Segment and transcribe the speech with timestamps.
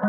[0.00, 0.06] こ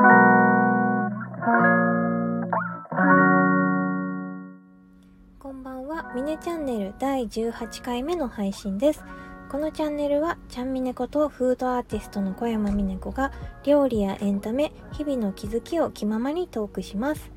[5.52, 9.04] んばんは、ミネチャンネル第18回目の配信です。
[9.50, 13.34] このチャンネルは、ちゃんみねことフードアーティストの小山みね子が、
[13.66, 17.30] 料理やエンタメ、日々の気づきを気ままにトークします。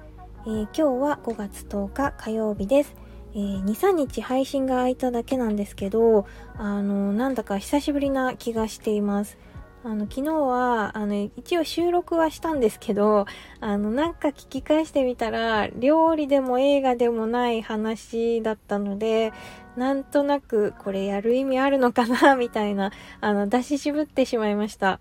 [0.46, 2.94] えー今日は5月10日火曜日です。
[3.34, 6.24] えー2、3日配信が空いただけなんですけど、
[6.56, 9.38] あの、なんだか久しぶりな気がしています。
[9.86, 13.26] あの、昨日は、あの、一応収録はしたんですけど、
[13.60, 19.34] あの、なんか聞き返してみたら、料理でも映画でもない話だったので、
[19.76, 25.00] なんとなくこれやる意味あるのかな、 みたいな、あの、出し渋ってしまいました。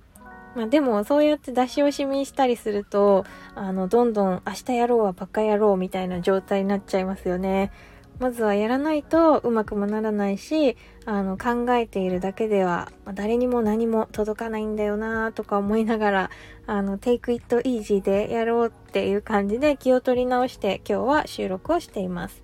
[0.53, 3.23] まあでも、そうやって出し惜しみしたりすると、
[3.55, 7.71] あの、どんどん明日やろうはバカやろうみたいな状態になっちゃいますよね。
[8.19, 16.29] まずはやらないとうまくもならないし、あの、考えているだけでは、誰にも何も届かないんだよなとか思いながら、
[16.67, 22.43] あの、take it easy でやろうっていう感じで気を取り直して今日は収録をしています。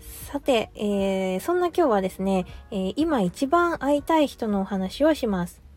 [0.00, 5.67] さて、えーそんな今日はですね、えー今一番会いたい人のお話をします。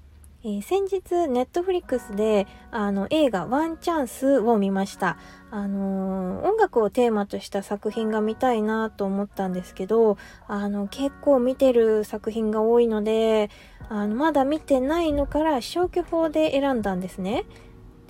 [0.44, 5.18] えー先日、ネットフリックスで、あの、映画ワンチャンスを見ました。
[5.52, 13.52] あのー音楽をテーマとした作品が見たいなと思ったんですけど、あの、結構見てる作品が多いので、
[13.88, 17.46] あの、まだ見てないのから消去法で選んだんですね。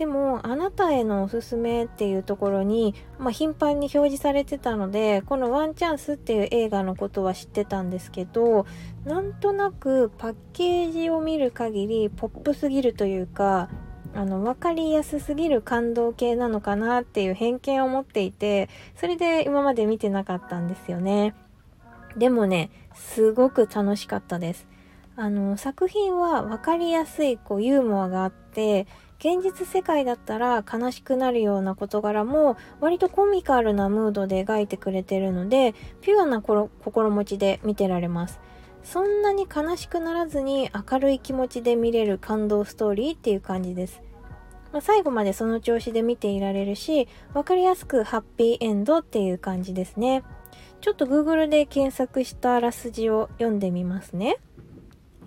[0.02, 8.66] でも、あなたへのおすすめっていうところに、まあ、頻繁に表示されてたので、このワンチャンスっていう映画のことは知ってたんですけど、
[9.06, 13.70] なんとなくパッケージを見る限りポップすぎるというか、
[14.16, 21.36] あの、わかりやすすぎる感動系なのかなっていう偏見を持っていて、それで今まで見てなかったんですよね。
[22.18, 24.66] でもね、すごく楽しかったです。
[25.16, 28.88] あの、作品はわかりやすいこうユーモアがあって、
[29.24, 36.72] 現実世界だったら悲しくなるような事柄も割とコミカルなムードで描いてくれてるので、ピュアな心
[37.12, 38.40] 持ちで見てられます。
[38.84, 44.02] そんなに悲しくならずに明るい気持ちで見れる感動ストーリーっていう感じです。
[44.72, 50.24] まあ、最後までその調子で見ていられるし、わかりやすくハッピーエンドっていう感じですね。
[50.80, 54.38] ちょっと Google で検索したあらすじを読んでみますね。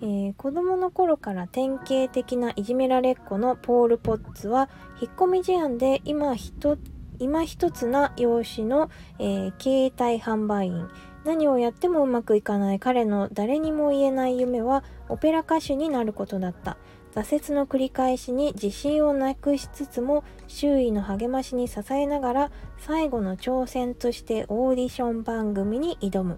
[0.05, 4.69] えー子供の頃から典型的ないじめられっ子のポール・ポッツは
[5.01, 6.77] 引っ込み思案で今ひと
[7.17, 10.87] 今一つな容姿の、えー携帯販売員。
[11.23, 12.79] 何をやってもうまくいかない。
[12.79, 16.77] 彼の誰にも言えない夢はオペラ歌手になることだった。
[17.15, 26.37] 挫折の繰り返しに自信をなくしつつも周囲の励ましに支えながら最後の挑戦としてオーディション番組に挑む。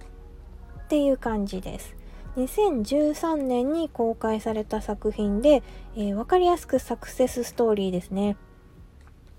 [0.79, 1.97] っていう感じです。
[2.38, 5.64] 2013年に公開された作品で、
[5.96, 8.38] えー分かりやすくサクセスストーリーですね。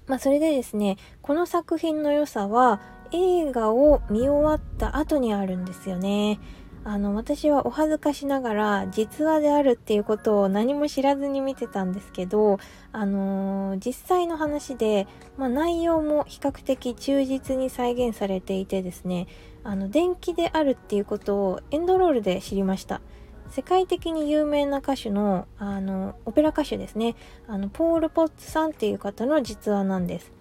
[0.07, 2.81] まあそれでですね、この作品の良さは
[3.13, 6.41] 映画を見終わった後にあるんですよね。
[6.89, 12.59] あの、私はお恥ずかしながら実話であるっていうことを何も知らずに見てたんですけど、
[12.93, 15.07] あのー実際の話で、
[15.37, 19.27] まあ内容も比較的忠実に再現されていてですね、
[19.65, 23.03] あの、電気であるっていうことをエンドロールで知りました。
[23.51, 27.17] 世界的に有名な歌手の、あの、オペラ歌手ですね。
[27.47, 30.33] あの、ポール・ポッツさんっていう方の実話なんです。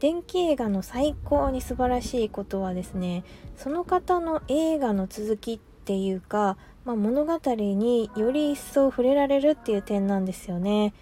[0.00, 3.24] 電気映画の最高に素晴らしいことはですね、
[3.56, 10.94] その方の映画の続きっていうか、まあ、物語により一層触れられるっていう点なんですよね。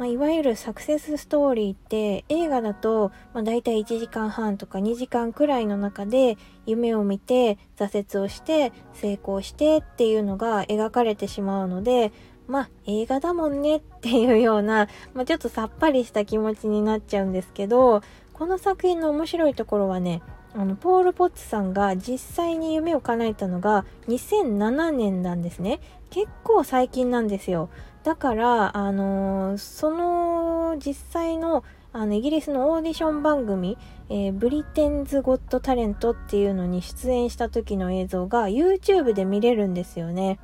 [0.00, 12.12] まあ、いわゆるサクセスストーリーって映画だと、まあ、大体1時間半とか2時間くらいの中で夢を見て挫折をして成功してっていうのが描かれてしまうので
[12.48, 20.22] まあ映画だもんねっていうような、まあ、ちょっとさっぱりした気持ちになっちゃうんですけどこの作品の面白いところはね
[20.54, 25.80] あのポール・ポッツさんが実際に夢を叶えたのが2007年なんですね
[26.10, 27.70] 結構最近なんですよ
[28.02, 33.76] だから、あのーその実際のあのイギリスのオーディション番組、
[34.08, 40.38] えーブリテンズ・ゴット・タレントっていうのに出演した時の映像が YouTube で見れるんですよね。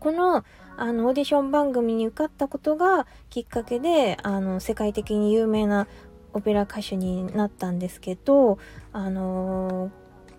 [0.00, 0.44] この
[0.78, 5.88] あのオーディション番組に受かったことがきっかけであの世界的に有名な
[6.36, 8.58] オペラ歌手になったんですけど、
[8.92, 9.90] あの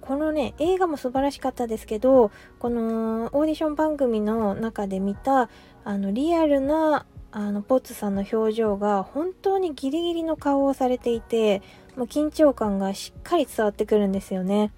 [0.01, 5.49] このね映画も素晴らしかったですけどこのオーディション番組の中で見た
[5.83, 11.61] あのリアルなあのポッツさんの表情が本当にギリギリの顔をされていて
[11.97, 14.71] もう緊張感がしっかり伝わってくるんですよね。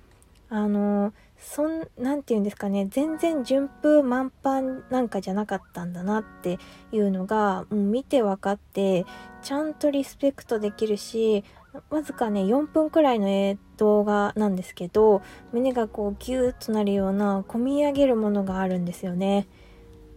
[0.50, 6.60] あのそん、なんて言うんですかね、全然順風満帆なんかじゃなかったんだなって
[6.92, 9.06] いうのが、もう見て分かって、
[9.42, 11.46] ちゃんとリスペクトできるし、
[11.90, 15.22] わずかね、4分くらいの動画なんですけど、
[15.54, 19.48] 胸がこうギューッとなるような、込み上げるものがあるんですよね。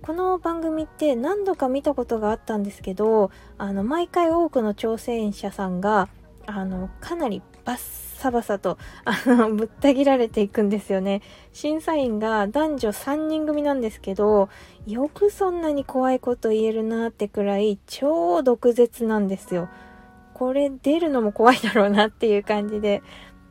[0.03, 6.09] この番組って何度か見たことがあったんですけど、あの、毎回多くの挑戦者さんが、
[6.47, 7.79] あの、かなりバッ
[8.23, 11.23] サバサと、あの、ぶった切られていくんですよね。
[11.53, 14.49] 審査員が男女3人組なんですけど、
[14.87, 19.69] よくそんなに怖いこと言えるなってくらい、超毒舌なんですよ。
[20.35, 23.03] これ出るのも怖いだろうなっていう感じで。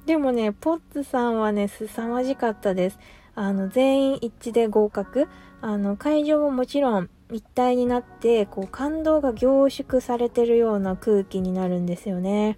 [0.06, 3.00] でもね、ポッツさんはね、凄まじかったです。
[3.36, 5.28] あの、全員一致で合格。
[5.62, 12.58] あの、会場ももちろん一体になって、こう、感動が凝縮されてるような空気になるんですよね。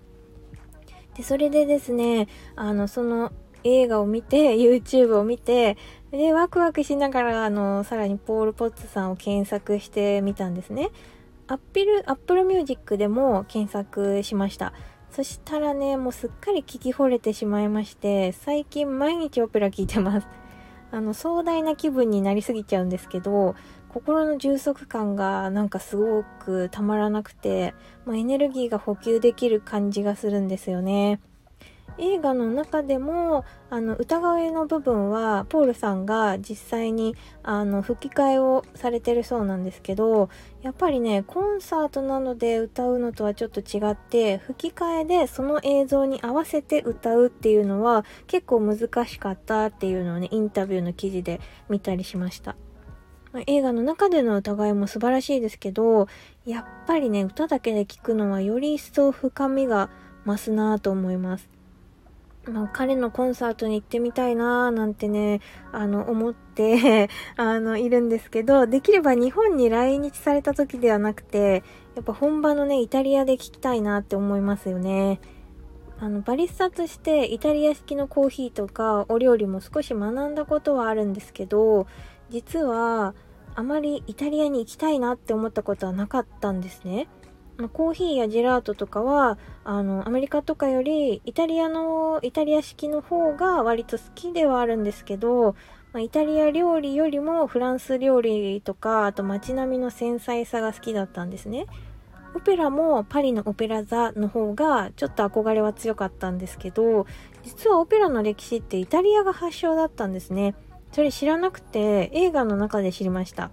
[1.16, 3.32] で、それでですね、あの、その
[3.64, 5.78] 映画を見て、 YouTube を見て、
[6.12, 10.90] で、ワクワクしながら、あの、さらにポール・ポッツさんを検索してみたんですね。
[11.48, 14.74] アッピル、 Apple Music でも検索しました。
[15.12, 20.28] そしたらね、もうすっかり聞き惚れてしまいまして、最近毎日オペラ聞いてます。
[20.92, 23.56] あの、壮大な気分になりすぎちゃうんですけど、
[23.94, 27.76] 心の充足感がなんかすごくたまらなくて、
[28.06, 31.20] まあ、エネルギーが補給できる感じがするんですよね。
[32.00, 40.30] 映画の中でもあの歌声の部分はポールさんが実際にあの吹き替えをされてるそうなんですけど
[40.64, 51.40] やっぱりねコンサートなので歌うのとはちょっと違って吹き替えでその映像に合わせて歌うっていうのは結構難しかったっていうのをねインタビューの記事で
[51.70, 52.56] 見たりしました。
[53.34, 56.08] ま映画の中での歌声も素晴らしいですけど、
[56.46, 59.90] やっぱりね、歌だけで聴くのはより一層深みが
[60.26, 61.50] 増すなぁと思います。
[62.46, 65.40] まあ、彼のコンサートに行ってみたいなーなんてね、
[65.72, 71.64] あの、思って あの、いるんですけど、できれば日本に来日された時ではなくて、
[71.96, 75.22] やっぱ本場のね、イタリアで聞きたいなって思いますよね。
[76.00, 81.88] あの、バリスタとしてイタリア式のコーヒーとかお料理も少し学んだことはあるんですけど、
[82.34, 83.14] 実は、
[83.54, 87.08] あまりイタリアに行きたいなって思ったことはなかったんですね。
[87.74, 95.56] コーヒーやジェラートとかは、あの、アメリカとかより、イタリアの、イタリア式の方が割と好きではあるんですけど、
[95.92, 101.68] まあ、イタリア料理よりもフランス料理とか、あと街並みの繊細さが好きだったんですね。
[102.34, 107.06] オペラもパリのオペラ座の方がちょっと憧れは強かったんですけど、
[107.44, 110.56] 実はオペラの歴史ってイタリアが発祥だったんですね。
[110.94, 113.52] それ知らなくて映画の中で知りました。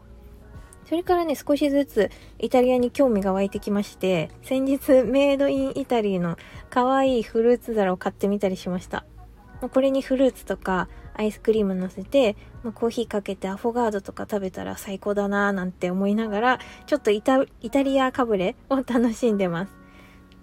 [0.85, 6.37] それからね、少しずつイタリアに興味が湧いてきまして、先日メイドインイタリーの
[6.69, 9.05] 可愛いフルーツ皿を買ってみたりしました。
[9.61, 17.45] これにフルーツとかアイスクリーム乗せて、まコーヒーかけてアフォガードとか食べたら最高だなーなんて思いながら、ちょっとイタ
[17.83, 19.73] リアかぶれを楽しんでます。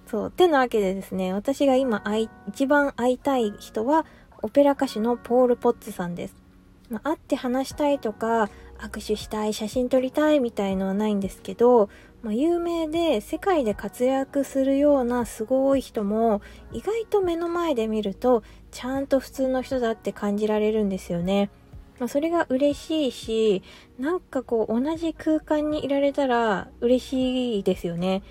[0.05, 0.31] そう。
[0.31, 4.05] てなわけでですね、私が今会い、一番会いたい人は、
[4.41, 6.46] オペラ歌手のポール・ポッツさんです。
[6.89, 8.49] まあ、会って話したいとか、
[8.79, 11.89] 握手したい、写真撮りたいみたいのはないんですけど、
[12.23, 16.41] まあ、有名で世界で活躍するようなすごい人も
[16.73, 18.41] 意外と目の前で見ると
[18.71, 21.51] ちゃんと普通の人だって感じられるんですよね。
[21.99, 23.63] まあ、それが嬉しいし、
[23.97, 28.23] なんかこう同じ空間にいられたら嬉しいですよね。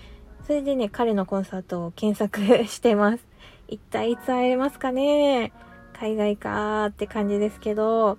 [0.47, 3.27] それでね、彼のコンサートを検索してます。
[3.67, 5.53] 一体いつ会えますかね？
[5.93, 8.19] 海外かーって感じですけど、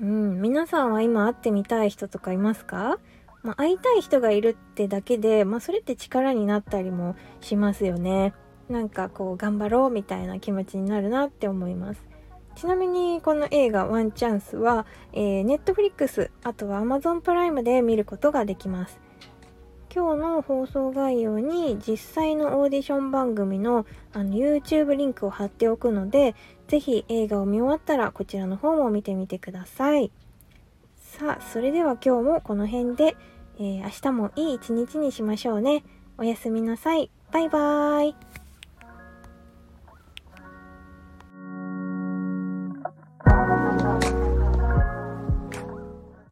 [0.00, 2.98] うん、皆さんは今会ってみたい人とかいますか？
[3.42, 8.32] まあ、会いたい人がいるってだけで、まあ、それって力になったりもしますよね。
[8.68, 12.02] なんかこう、頑張ろうみたいな気持ちになるなって思います。
[12.56, 18.98] ちなみにこの映画ワンチャンスは、えー、Netflix、あとは Amazon プライムで見ることができます。
[19.94, 26.34] 今日の放送概要に実際のオーディション番組のあの YouTube リンクを貼っておくので、
[26.68, 30.10] ぜひ映画を見終わったらこちらの方も見てみてください。
[30.96, 33.16] さあ、それでは今日もこの辺で、
[33.58, 35.84] えー、明日もいい一日にしましょうね。
[36.18, 37.10] おやすみなさい。
[37.32, 38.43] バイバーイ。